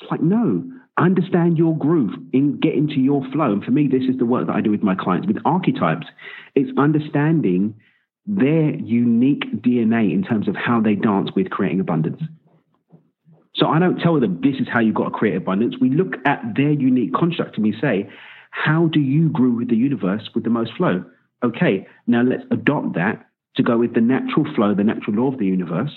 [0.00, 0.64] It's like no,
[1.02, 3.52] understand your groove in get into your flow.
[3.52, 6.06] And for me this is the work that i do with my clients with archetypes.
[6.54, 7.74] It's understanding
[8.24, 12.22] their unique dna in terms of how they dance with creating abundance.
[13.56, 15.74] So i don't tell them this is how you've got to create abundance.
[15.80, 18.08] We look at their unique construct and we say
[18.50, 21.04] how do you groove with the universe with the most flow?
[21.42, 25.38] Okay now let's adopt that to go with the natural flow the natural law of
[25.38, 25.92] the universe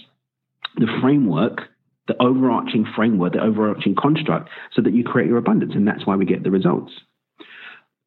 [0.78, 1.62] the framework
[2.08, 5.74] the overarching framework, the overarching construct, so that you create your abundance.
[5.76, 6.92] And that's why we get the results.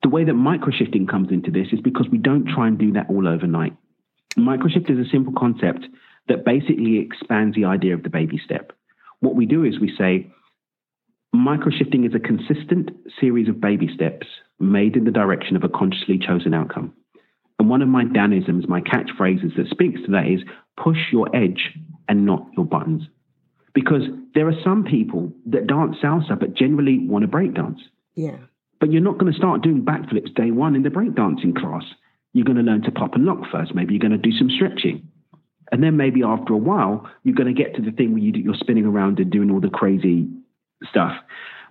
[0.02, 3.11] The way that microshifting comes into this is because we don't try and do that
[3.11, 3.76] all overnight.
[4.37, 5.87] Microshift is a simple concept
[6.28, 8.72] that basically expands the idea of the baby step.
[9.20, 10.30] What we do is we say,
[11.34, 14.26] microshifting is a consistent series of baby steps
[14.61, 16.92] made in the direction of a consciously chosen outcome.
[17.58, 20.40] And one of my Danisms, my catchphrases that speaks to that is
[20.76, 21.76] push your edge
[22.08, 23.02] and not your buttons.
[23.78, 24.02] Because
[24.34, 27.78] there are some people that dance salsa but generally want to break dance.
[28.16, 28.38] Yeah.
[28.80, 31.84] But you're not going to start doing backflips day one in the breakdancing class.
[32.32, 33.76] You're going to learn to pop and lock first.
[33.76, 35.06] Maybe you're going to do some stretching.
[35.70, 38.32] And then maybe after a while, you're going to get to the thing where you
[38.32, 40.26] do, you're spinning around and doing all the crazy
[40.90, 41.12] stuff.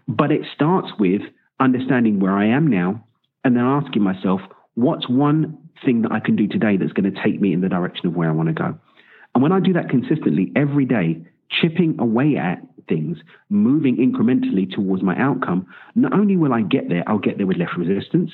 [0.07, 1.23] But it starts with
[1.59, 3.03] understanding where I am now
[3.43, 4.39] and then asking myself,
[4.75, 7.67] what's one thing that I can do today that's going to take me in the
[7.67, 8.79] direction of where I want to go?
[9.35, 13.17] And when I do that consistently every day, chipping away at things,
[13.49, 17.57] moving incrementally towards my outcome, not only will I get there, I'll get there with
[17.57, 18.31] less resistance.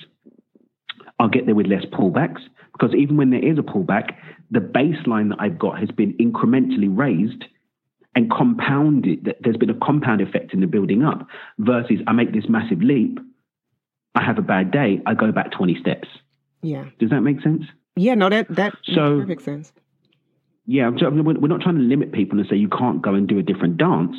[1.19, 2.41] I'll get there with less pullbacks
[2.73, 4.15] because even when there is a pullback,
[4.51, 7.45] the baseline that I've got has been incrementally raised
[8.15, 9.35] and compounded.
[9.41, 11.27] There's been a compound effect in the building up
[11.59, 13.19] versus I make this massive leap.
[14.15, 15.01] I have a bad day.
[15.05, 16.07] I go back 20 steps.
[16.61, 16.85] Yeah.
[16.99, 17.63] Does that make sense?
[17.95, 19.73] Yeah, no, that, that so, makes perfect sense
[20.65, 23.43] Yeah, we're not trying to limit people and say you can't go and do a
[23.43, 24.15] different dance,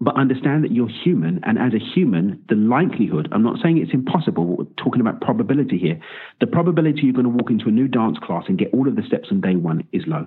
[0.00, 1.40] but understand that you're human.
[1.44, 5.78] And as a human, the likelihood, I'm not saying it's impossible, we're talking about probability
[5.78, 6.00] here.
[6.40, 8.96] The probability you're going to walk into a new dance class and get all of
[8.96, 10.26] the steps on day one is low.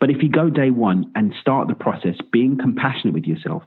[0.00, 3.62] But if you go day one and start the process being compassionate with yourself,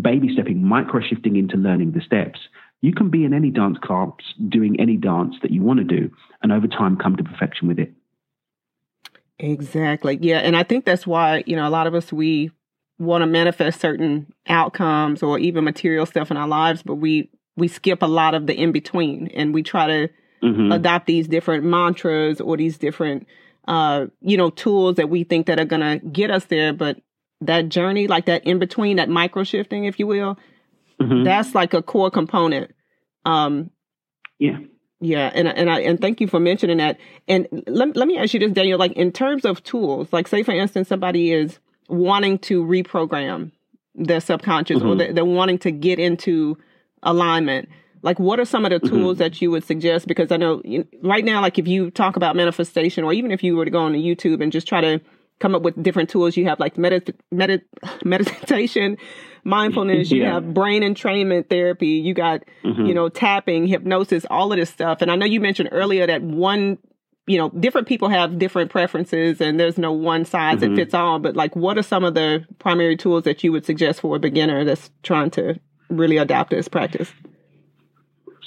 [0.00, 2.38] baby stepping, micro shifting into learning the steps,
[2.82, 4.12] you can be in any dance class
[4.48, 6.10] doing any dance that you want to do
[6.42, 7.92] and over time come to perfection with it.
[9.38, 10.18] Exactly.
[10.20, 10.38] Yeah.
[10.38, 12.50] And I think that's why, you know, a lot of us, we
[12.98, 17.68] want to manifest certain outcomes or even material stuff in our lives, but we, we
[17.68, 20.08] skip a lot of the in between and we try to
[20.42, 20.72] mm-hmm.
[20.72, 23.26] adopt these different mantras or these different,
[23.68, 26.72] uh, you know, tools that we think that are going to get us there.
[26.72, 27.00] But
[27.40, 30.36] that journey, like that in between, that micro shifting, if you will,
[31.00, 31.22] mm-hmm.
[31.22, 32.72] that's like a core component.
[33.24, 33.70] Um,
[34.38, 34.58] yeah.
[35.00, 36.98] Yeah, and and I and thank you for mentioning that.
[37.28, 38.78] And let let me ask you this, Daniel.
[38.78, 43.52] Like in terms of tools, like say for instance, somebody is wanting to reprogram
[43.94, 44.88] their subconscious, mm-hmm.
[44.88, 46.56] or they're, they're, wanting to get into
[47.02, 47.68] alignment.
[48.02, 48.94] Like, what are some of the mm-hmm.
[48.94, 49.24] tools mm-hmm.
[49.24, 50.06] that you would suggest?
[50.06, 53.42] Because I know you, right now, like if you talk about manifestation, or even if
[53.42, 55.00] you were to go on YouTube and just try to
[55.38, 57.64] come up with different tools, you have like medit- medit-
[58.04, 58.96] meditation
[59.44, 62.86] mindfulness, you have brain entrainment therapy, you got, mm-hmm.
[62.86, 65.02] you know, tapping, hypnosis, all of this stuff.
[65.02, 66.78] And I know you mentioned earlier that one,
[67.26, 70.74] you know, different people have different preferences and there's no one size mm-hmm.
[70.74, 71.18] that fits all.
[71.18, 74.18] But like, what are some of the primary tools that you would suggest for a
[74.18, 77.10] beginner that's trying to really adopt this practice?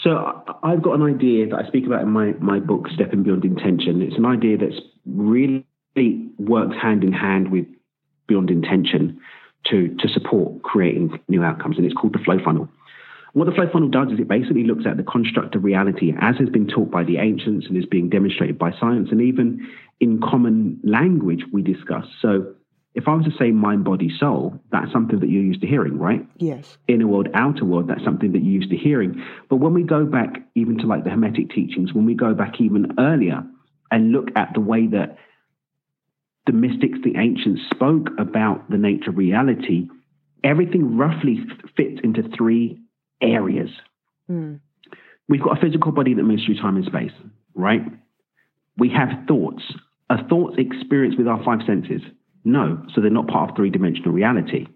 [0.04, 3.46] So I've got an idea that I speak about in my, my book, Stepping Beyond
[3.46, 4.02] Intention.
[4.02, 5.68] It's an idea that's really
[6.38, 7.66] works hand in hand with
[8.28, 9.20] Beyond Intention
[9.68, 12.68] to, to support creating new outcomes, and it's called the flow funnel.
[13.34, 16.36] What the flow funnel does is it basically looks at the construct of reality as
[16.38, 19.68] has been taught by the ancients and is being demonstrated by science, and even
[20.00, 22.06] in common language we discuss.
[22.22, 22.54] So,
[22.94, 25.98] if I was to say mind, body, soul, that's something that you're used to hearing,
[25.98, 26.28] right?
[26.40, 26.78] Yes.
[26.90, 29.24] Inner world, outer world, that's something that you're used to hearing.
[29.50, 32.60] But when we go back even to like the Hermetic teachings, when we go back
[32.60, 33.46] even earlier
[33.92, 35.18] and look at the way that
[36.46, 39.88] the mystics, the ancients spoke about the nature of reality,
[40.44, 41.40] everything roughly
[41.78, 42.80] fits into three
[43.22, 43.70] areas.
[44.30, 44.60] Mm.
[45.30, 47.12] We've got a physical body that moves through time and space,
[47.56, 47.82] right?
[48.78, 49.64] We have thoughts.
[50.10, 52.02] Are thoughts experienced with our five senses?
[52.44, 54.68] No, so they're not part of three dimensional reality.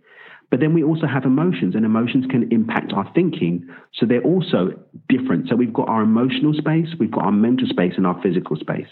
[0.51, 3.67] But then we also have emotions, and emotions can impact our thinking.
[3.93, 4.69] So they're also
[5.09, 5.49] different.
[5.49, 8.87] So we've got our emotional space, we've got our mental space, and our physical space.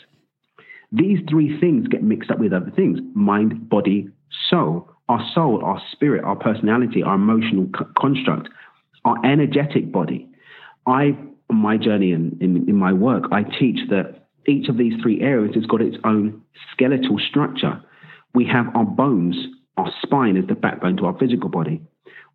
[0.93, 4.09] These three things get mixed up with other things mind, body,
[4.49, 4.89] soul.
[5.09, 7.67] Our soul, our spirit, our personality, our emotional
[7.99, 8.47] construct,
[9.03, 10.29] our energetic body.
[10.87, 11.17] I,
[11.49, 14.93] on my journey and in, in, in my work, I teach that each of these
[15.01, 17.81] three areas has got its own skeletal structure.
[18.33, 19.35] We have our bones,
[19.77, 21.81] our spine is the backbone to our physical body.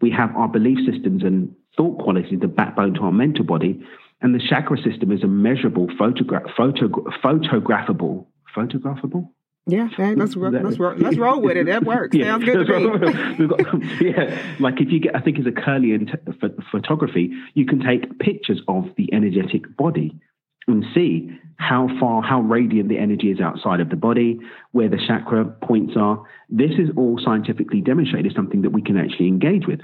[0.03, 3.83] We have our belief systems and thought qualities, the backbone to our mental body.
[4.21, 9.31] And the chakra system is a measurable, photogra- photographable photographable.
[9.67, 11.67] Yeah, hey, let's ro- let's ro- let's roll with it.
[11.67, 12.17] That works.
[12.17, 13.47] yeah, Sounds good to me.
[13.47, 17.79] got, yeah, like if you get, I think, it's a Kirlian t- photography, you can
[17.79, 20.19] take pictures of the energetic body
[20.67, 24.41] and see how far, how radiant the energy is outside of the body,
[24.73, 26.23] where the chakra points are.
[26.49, 29.81] This is all scientifically demonstrated, something that we can actually engage with.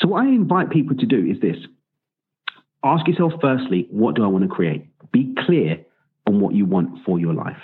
[0.00, 1.58] So, what I invite people to do is this
[2.82, 4.86] ask yourself firstly, what do I want to create?
[5.12, 5.84] Be clear
[6.26, 7.60] on what you want for your life.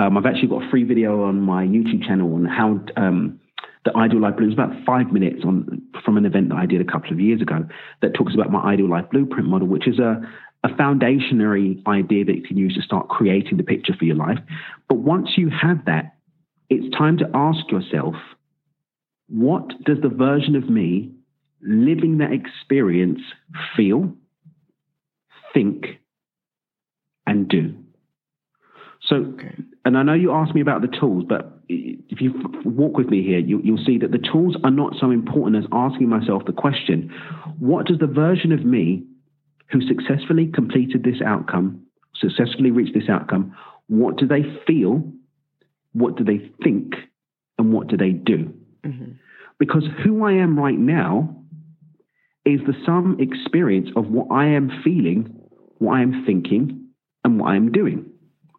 [0.00, 3.38] Um, I've actually got a free video on my YouTube channel on how um,
[3.84, 4.52] the Ideal Life Blueprint.
[4.52, 7.42] It's about five minutes on from an event that I did a couple of years
[7.42, 7.66] ago
[8.00, 10.22] that talks about my Ideal Life Blueprint model, which is a
[10.64, 14.38] a foundationary idea that you can use to start creating the picture for your life.
[14.88, 16.16] But once you have that,
[16.70, 18.14] it's time to ask yourself,
[19.28, 21.12] what does the version of me
[21.62, 23.20] living that experience
[23.74, 24.14] feel,
[25.54, 25.86] think,
[27.26, 27.74] and do?
[29.02, 29.56] So, okay.
[29.90, 32.32] And I know you asked me about the tools, but if you
[32.64, 35.68] walk with me here, you, you'll see that the tools are not so important as
[35.72, 37.12] asking myself the question
[37.58, 39.02] what does the version of me
[39.72, 43.52] who successfully completed this outcome, successfully reached this outcome,
[43.88, 45.02] what do they feel?
[45.92, 46.94] What do they think?
[47.58, 48.54] And what do they do?
[48.86, 49.14] Mm-hmm.
[49.58, 51.36] Because who I am right now
[52.44, 55.34] is the sum experience of what I am feeling,
[55.78, 56.90] what I am thinking,
[57.24, 58.09] and what I am doing.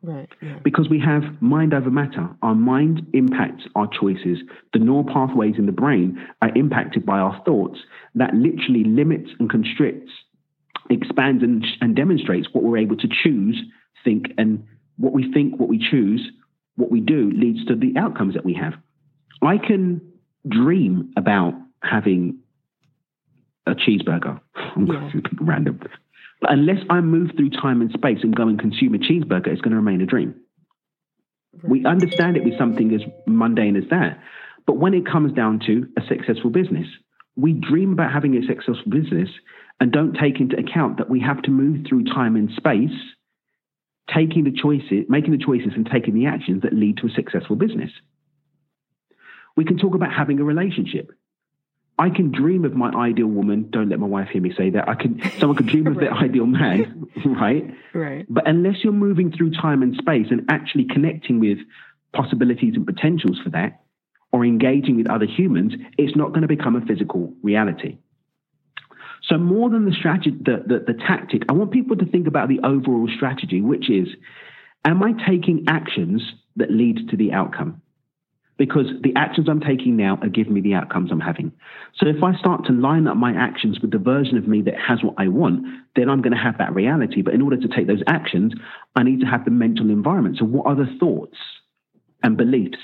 [0.04, 0.30] Right.
[0.42, 0.58] Yeah.
[0.64, 2.28] Because we have mind over matter.
[2.42, 4.40] Our mind impacts our choices.
[4.74, 7.80] The neural pathways in the brain are impacted by our thoughts.
[8.16, 10.12] That literally limits and constricts,
[10.90, 13.62] expands and, and demonstrates what we're able to choose,
[14.04, 14.66] think, and
[14.98, 16.32] what we think, what we choose,
[16.78, 18.74] what we do leads to the outcomes that we have.
[19.44, 20.02] I can
[20.48, 22.40] dream about having
[23.68, 24.40] a cheeseburger.
[24.56, 25.12] Yeah.
[25.40, 25.80] random.
[26.44, 29.72] Unless I move through time and space and go and consume a cheeseburger, it's going
[29.72, 30.36] to remain a dream.
[31.64, 34.20] We understand it with something as mundane as that.
[34.66, 36.88] But when it comes down to a successful business,
[37.36, 39.30] we dream about having a successful business
[39.80, 42.98] and don't take into account that we have to move through time and space,
[44.14, 47.56] taking the choices, making the choices and taking the actions that lead to a successful
[47.56, 47.92] business.
[49.56, 51.12] We can talk about having a relationship.
[52.02, 53.70] I can dream of my ideal woman.
[53.70, 54.90] Don't let my wife hear me say that.
[54.90, 55.22] I can.
[55.38, 56.10] Someone could dream of right.
[56.10, 57.64] their ideal man, right?
[57.94, 58.26] Right.
[58.28, 61.60] But unless you're moving through time and space and actually connecting with
[62.12, 63.84] possibilities and potentials for that,
[64.32, 68.00] or engaging with other humans, it's not going to become a physical reality.
[69.30, 72.50] So more than the strategy, the, the, the tactic, I want people to think about
[72.50, 74.08] the overall strategy, which is,
[74.84, 76.24] am I taking actions
[76.56, 77.84] that lead to the outcome?
[78.62, 81.52] Because the actions I'm taking now are giving me the outcomes I'm having.
[81.98, 84.76] So if I start to line up my actions with the version of me that
[84.78, 87.24] has what I want, then I'm going to have that reality.
[87.24, 88.54] But in order to take those actions,
[88.96, 90.38] I need to have the mental environment.
[90.38, 91.38] So what are the thoughts
[92.22, 92.78] and beliefs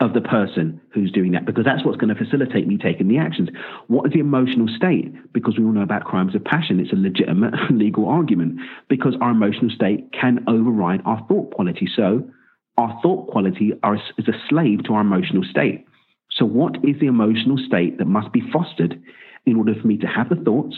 [0.00, 1.44] of the person who's doing that?
[1.44, 3.50] Because that's what's going to facilitate me taking the actions.
[3.88, 5.12] What is the emotional state?
[5.34, 6.80] Because we all know about crimes of passion.
[6.80, 11.86] It's a legitimate legal argument because our emotional state can override our thought quality.
[11.94, 12.30] So
[12.76, 15.86] our thought quality are, is a slave to our emotional state.
[16.30, 19.00] So, what is the emotional state that must be fostered
[19.46, 20.76] in order for me to have the thoughts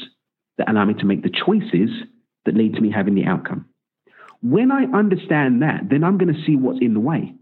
[0.58, 1.90] that allow me to make the choices
[2.44, 3.66] that lead to me having the outcome?
[4.42, 7.34] When I understand that, then I'm going to see what's in the way.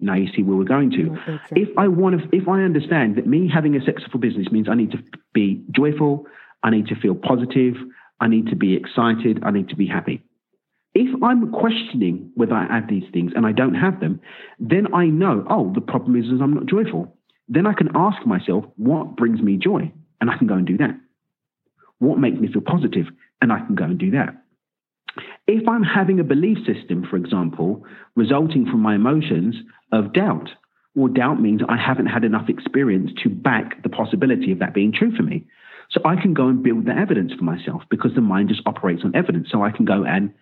[0.00, 1.16] Now you see where we're going to.
[1.50, 4.74] If I want to, if I understand that me having a successful business means I
[4.74, 4.98] need to
[5.34, 6.26] be joyful,
[6.62, 7.74] I need to feel positive,
[8.18, 10.24] I need to be excited, I need to be happy.
[10.94, 14.20] If I'm questioning whether I have these things and I don't have them,
[14.58, 17.16] then I know, oh, the problem is, is I'm not joyful.
[17.48, 19.92] Then I can ask myself, what brings me joy?
[20.20, 20.98] And I can go and do that.
[21.98, 23.06] What makes me feel positive?
[23.40, 24.36] And I can go and do that.
[25.46, 29.56] If I'm having a belief system, for example, resulting from my emotions
[29.92, 30.48] of doubt,
[30.94, 34.92] well, doubt means I haven't had enough experience to back the possibility of that being
[34.92, 35.46] true for me.
[35.90, 39.02] So I can go and build the evidence for myself because the mind just operates
[39.04, 39.48] on evidence.
[39.50, 40.32] So I can go and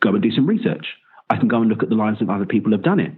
[0.00, 0.86] go and do some research.
[1.30, 3.12] I can go and look at the lives of other people who have done it.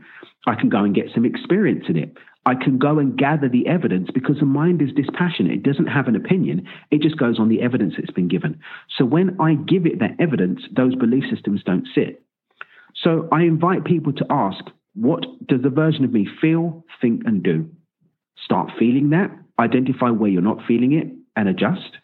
[0.46, 2.16] I can go and get some experience in it.
[2.44, 5.52] I can go and gather the evidence because the mind is dispassionate.
[5.52, 6.66] It doesn't have an opinion.
[6.90, 8.60] It just goes on the evidence that's been given.
[8.98, 12.22] So when I give it that evidence, those belief systems don't sit.
[13.02, 14.62] So I invite people to ask,
[14.94, 17.70] what does the version of me feel, think, and do?
[18.44, 21.96] Start feeling that, identify where you're not feeling it, and adjust.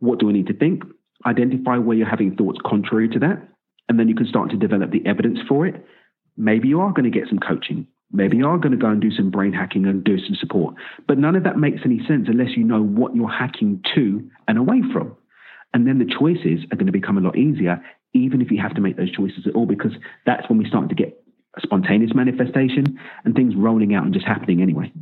[0.00, 0.82] What do I need to think?
[1.24, 3.48] Identify where you're having thoughts contrary to that,
[3.90, 5.84] and then you can start to develop the evidence for it.
[6.36, 7.88] Maybe you are going to get some coaching.
[8.12, 10.76] Maybe you are going to go and do some brain hacking and do some support.
[11.08, 14.58] But none of that makes any sense unless you know what you're hacking to and
[14.58, 15.16] away from.
[15.74, 18.74] And then the choices are going to become a lot easier, even if you have
[18.76, 19.92] to make those choices at all, because
[20.24, 21.20] that's when we start to get
[21.56, 24.92] a spontaneous manifestation and things rolling out and just happening anyway.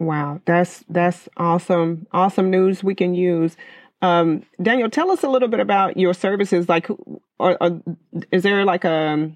[0.00, 3.56] Wow, that's that's awesome, awesome news we can use.
[4.02, 6.68] Um, Daniel, tell us a little bit about your services.
[6.68, 6.88] Like,
[7.40, 7.82] or, or,
[8.30, 9.30] is there like a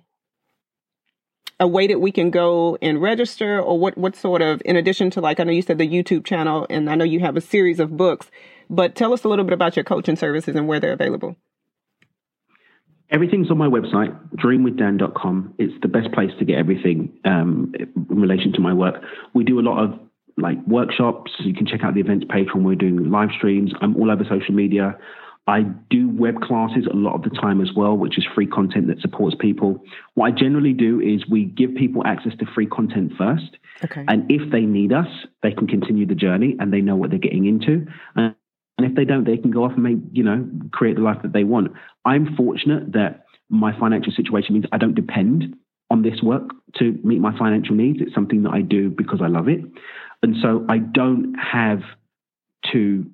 [1.61, 3.97] a way that we can go and register, or what?
[3.97, 6.91] What sort of, in addition to like, I know you said the YouTube channel, and
[6.91, 8.31] I know you have a series of books,
[8.69, 11.37] but tell us a little bit about your coaching services and where they're available.
[13.11, 15.55] Everything's on my website, dreamwithdan.com.
[15.59, 19.03] It's the best place to get everything um, in relation to my work.
[19.35, 20.01] We do a lot of
[20.37, 21.31] like workshops.
[21.39, 23.73] You can check out the events page when we're doing live streams.
[23.81, 24.99] I'm all over social media.
[25.47, 28.87] I do web classes a lot of the time as well, which is free content
[28.87, 29.83] that supports people.
[30.15, 33.59] What I generally do is we give people access to free content first.
[33.85, 34.05] Okay.
[34.09, 35.07] And if they need us,
[35.43, 37.87] they can continue the journey and they know what they're getting into.
[38.17, 38.35] And
[38.79, 41.35] if they don't, they can go off and make, you know, create the life that
[41.35, 41.73] they want.
[42.07, 45.55] I'm fortunate that my financial situation means I don't depend
[45.91, 47.99] on this work to meet my financial needs.
[48.01, 49.61] It's something that I do because I love it.
[50.23, 51.81] And so I don't have
[52.73, 53.05] to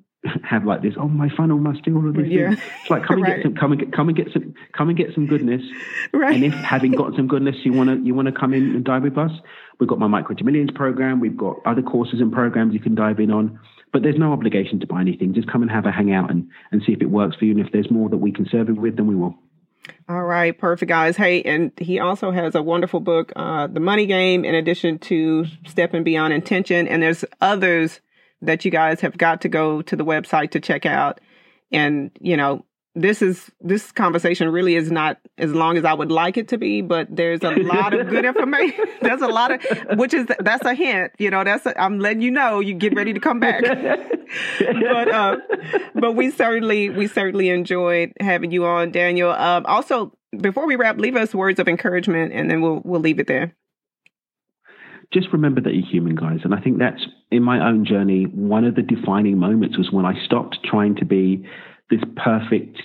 [0.44, 0.94] have like this.
[0.98, 2.50] Oh, my funnel must do all of these yeah.
[2.50, 2.60] things.
[2.82, 3.36] It's like come and right.
[3.36, 5.62] get some, come and get, come and get some, come and get some goodness.
[6.12, 6.34] Right.
[6.34, 8.84] And if having got some goodness, you want to, you want to come in and
[8.84, 9.30] dive with us.
[9.78, 11.20] We've got my micro to millions program.
[11.20, 13.58] We've got other courses and programs you can dive in on.
[13.92, 15.34] But there's no obligation to buy anything.
[15.34, 17.52] Just come and have a hangout and, and see if it works for you.
[17.52, 19.34] And if there's more that we can serve you with, then we will.
[20.08, 21.16] All right, perfect, guys.
[21.16, 25.46] Hey, and he also has a wonderful book, uh, The Money Game, in addition to
[25.66, 26.86] Stepping Beyond Intention.
[26.86, 28.00] And there's others
[28.42, 31.20] that you guys have got to go to the website to check out.
[31.72, 32.64] And, you know,
[32.94, 36.58] this is this conversation really is not as long as I would like it to
[36.58, 38.84] be, but there's a lot of good information.
[39.02, 41.44] there's a lot of which is that's a hint, you know.
[41.44, 43.62] That's i am letting you know you get ready to come back.
[44.58, 45.36] but uh,
[45.94, 49.30] but we certainly we certainly enjoyed having you on, Daniel.
[49.30, 53.20] Um, also, before we wrap, leave us words of encouragement, and then we'll we'll leave
[53.20, 53.54] it there.
[55.12, 58.24] Just remember that you're human, guys, and I think that's in my own journey.
[58.24, 61.44] One of the defining moments was when I stopped trying to be
[61.90, 62.78] this perfect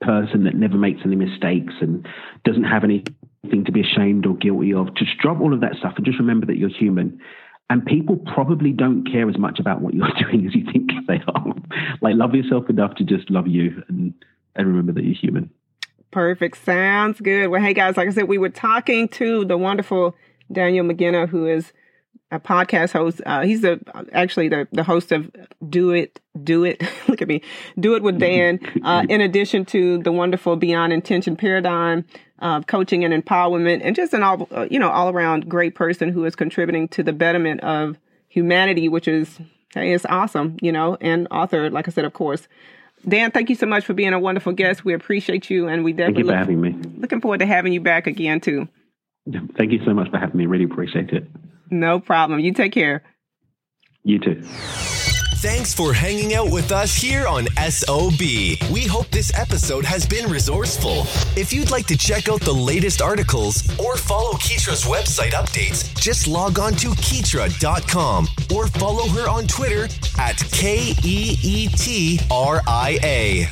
[0.00, 2.08] person that never makes any mistakes and
[2.44, 4.94] doesn't have anything to be ashamed or guilty of.
[4.94, 7.20] Just drop all of that stuff and just remember that you're human.
[7.68, 11.20] And people probably don't care as much about what you're doing as you think they
[11.28, 11.54] are.
[12.00, 14.14] like, love yourself enough to just love you and,
[14.56, 15.50] and remember that you're human.
[16.10, 16.64] Perfect.
[16.64, 17.48] Sounds good.
[17.48, 20.16] Well, hey guys, like I said, we were talking to the wonderful
[20.52, 21.72] Daniel Mangena, who is
[22.30, 23.20] a podcast host.
[23.26, 23.80] Uh, he's the
[24.12, 25.30] actually the the host of
[25.68, 26.82] Do It, Do It.
[27.08, 27.42] Look at me,
[27.78, 28.60] Do It with Dan.
[28.82, 32.04] Uh, in addition to the wonderful Beyond Intention paradigm
[32.38, 36.10] of coaching and empowerment, and just an all uh, you know all around great person
[36.10, 37.98] who is contributing to the betterment of
[38.28, 39.38] humanity, which is
[39.74, 40.96] hey, it's awesome, you know.
[41.00, 42.48] And author, like I said, of course.
[43.08, 44.84] Dan, thank you so much for being a wonderful guest.
[44.84, 47.00] We appreciate you, and we definitely thank you for having me.
[47.00, 48.68] Looking forward to having you back again too.
[49.56, 50.46] Thank you so much for having me.
[50.46, 51.28] Really appreciate it.
[51.70, 52.40] No problem.
[52.40, 53.02] You take care.
[54.02, 54.42] You too.
[55.40, 58.20] Thanks for hanging out with us here on SOB.
[58.70, 61.06] We hope this episode has been resourceful.
[61.34, 66.28] If you'd like to check out the latest articles or follow Keetria's website updates, just
[66.28, 72.60] log on to Keetria.com or follow her on Twitter at K E E T R
[72.66, 73.48] I A.